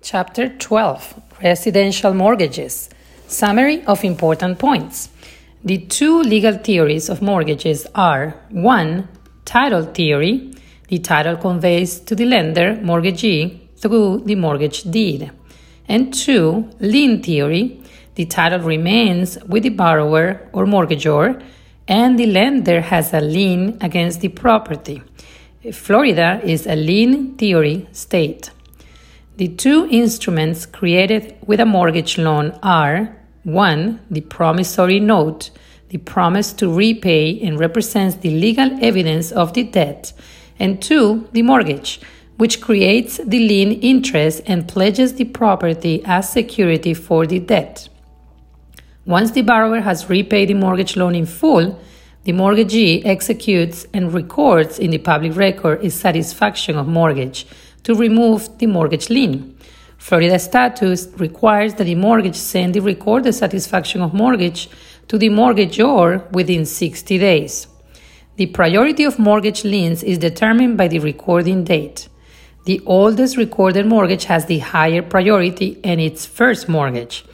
[0.00, 2.88] Chapter 12 Residential Mortgages
[3.26, 5.08] Summary of important points.
[5.64, 9.08] The two legal theories of mortgages are 1.
[9.44, 10.54] Title theory.
[10.86, 15.32] The title conveys to the lender, mortgagee, through the mortgage deed.
[15.88, 16.70] And 2.
[16.78, 17.82] Lien theory.
[18.14, 21.42] The title remains with the borrower or mortgagor,
[21.88, 25.02] and the lender has a lien against the property.
[25.72, 28.50] Florida is a lien theory state.
[29.38, 34.00] The two instruments created with a mortgage loan are 1.
[34.10, 35.50] The promissory note,
[35.90, 40.12] the promise to repay and represents the legal evidence of the debt,
[40.58, 41.28] and 2.
[41.30, 42.00] The mortgage,
[42.36, 47.88] which creates the lien interest and pledges the property as security for the debt.
[49.06, 51.80] Once the borrower has repaid the mortgage loan in full,
[52.24, 57.46] the mortgagee executes and records in the public record its satisfaction of mortgage
[57.84, 59.56] to remove the mortgage lien.
[59.98, 64.68] Florida statute requires that the mortgage send the recorded satisfaction of mortgage
[65.08, 67.66] to the mortgagor within 60 days.
[68.36, 72.08] The priority of mortgage liens is determined by the recording date.
[72.66, 77.24] The oldest recorded mortgage has the higher priority and its first mortgage.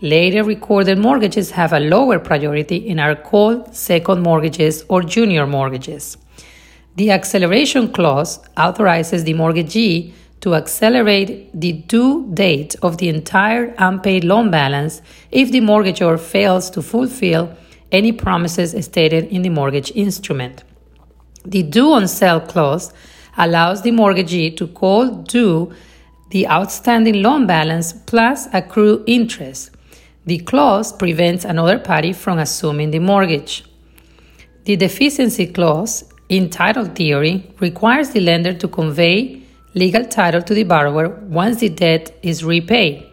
[0.00, 6.18] Later recorded mortgages have a lower priority and are called second mortgages or junior mortgages.
[6.96, 14.22] The acceleration clause authorizes the mortgagee to accelerate the due date of the entire unpaid
[14.22, 17.56] loan balance if the mortgagor fails to fulfill
[17.90, 20.62] any promises stated in the mortgage instrument.
[21.44, 22.92] The due on sale clause
[23.36, 25.72] allows the mortgagee to call due
[26.30, 29.70] the outstanding loan balance plus accrue interest.
[30.26, 33.64] The clause prevents another party from assuming the mortgage.
[34.64, 39.42] The deficiency clause in title theory requires the lender to convey
[39.74, 43.06] legal title to the borrower once the debt is repaid.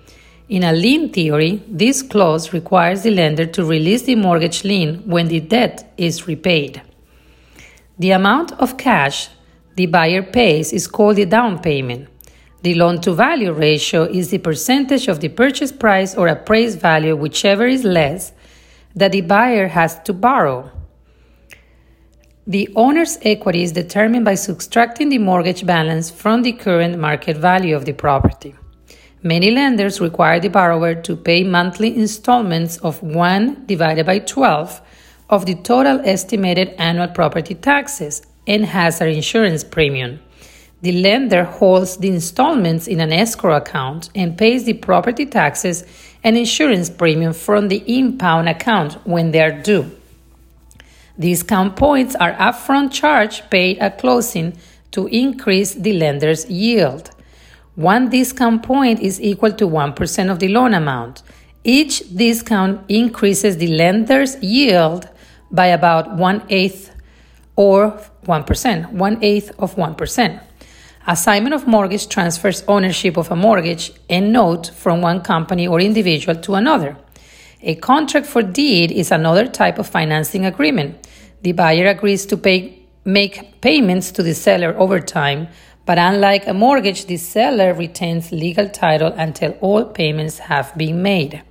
[0.48, 5.28] In a lien theory, this clause requires the lender to release the mortgage lien when
[5.28, 6.82] the debt is repaid.
[7.98, 9.30] The amount of cash
[9.76, 12.10] the buyer pays is called the down payment.
[12.64, 17.16] The loan to value ratio is the percentage of the purchase price or appraised value,
[17.16, 18.34] whichever is less,
[18.96, 20.70] that the buyer has to borrow.
[22.48, 27.76] The owner's equity is determined by subtracting the mortgage balance from the current market value
[27.76, 28.56] of the property.
[29.22, 34.82] Many lenders require the borrower to pay monthly installments of 1 divided by 12
[35.30, 40.20] of the total estimated annual property taxes and hazard insurance premium.
[40.82, 45.86] The lender holds the installments in an escrow account and pays the property taxes
[46.24, 49.92] and insurance premium from the impound account when they are due.
[51.20, 54.58] Discount points are upfront charge paid at closing
[54.92, 57.12] to increase the lender's yield.
[57.76, 61.24] One discount point is equal to 1% of the loan amount.
[61.64, 65.10] Each discount increases the lender's yield
[65.52, 66.94] by about one eighth
[67.56, 70.42] or 1%, one eighth of 1%.
[71.08, 76.36] Assignment of mortgage transfers ownership of a mortgage and note from one company or individual
[76.42, 76.98] to another.
[77.64, 81.08] A contract for deed is another type of financing agreement.
[81.44, 85.48] The buyer agrees to pay, make payments to the seller over time,
[85.86, 91.44] but unlike a mortgage, the seller retains legal title until all payments have been made.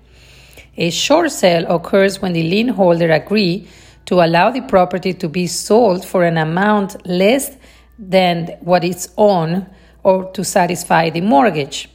[0.77, 3.69] A short sale occurs when the lien holder agree
[4.07, 7.57] to allow the property to be sold for an amount less
[7.99, 9.67] than what is on
[10.03, 11.89] or to satisfy the mortgage.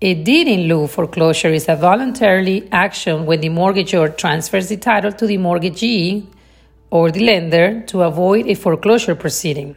[0.00, 5.10] A deed in lieu foreclosure is a voluntary action when the mortgagor transfers the title
[5.10, 6.24] to the mortgagee
[6.88, 9.74] or the lender to avoid a foreclosure proceeding.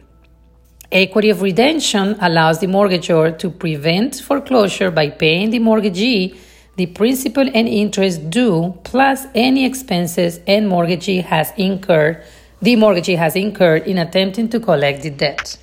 [0.92, 6.38] Equity of redemption allows the mortgagor to prevent foreclosure by paying the mortgagee
[6.76, 12.22] the principal and interest due plus any expenses and mortgagee has incurred
[12.60, 15.58] the mortgagee has incurred in attempting to collect the debt.